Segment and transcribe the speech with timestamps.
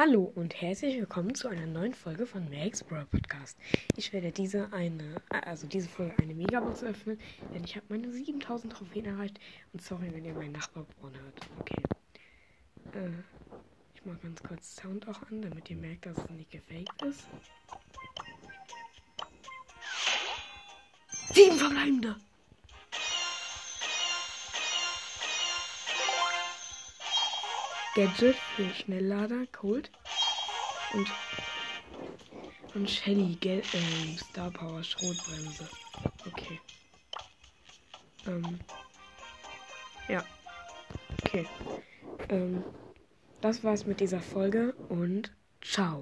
[0.00, 3.58] Hallo und herzlich willkommen zu einer neuen Folge von Max Brawl Podcast.
[3.96, 7.18] Ich werde diese eine, also diese Folge eine Megabox öffnen,
[7.52, 9.40] denn ich habe meine 7000 Trophäen erreicht.
[9.72, 11.40] Und sorry, wenn ihr meinen Nachbar Braun hört.
[11.58, 11.82] Okay.
[12.94, 13.10] Äh,
[13.96, 17.26] ich mache ganz kurz Sound auch an, damit ihr merkt, dass es nicht gefaked ist.
[21.32, 22.14] Sieben verbleibende!
[27.98, 29.90] Gadget für Schnelllader, Cold.
[30.94, 31.08] Und,
[32.76, 35.68] und Shelly, Gel äh, Star Power, Schrotbremse.
[36.24, 36.60] Okay.
[38.28, 38.60] Ähm.
[40.08, 40.24] Ja.
[41.24, 41.44] Okay.
[42.28, 42.62] Ähm.
[43.40, 45.96] Das war's mit dieser Folge und ciao.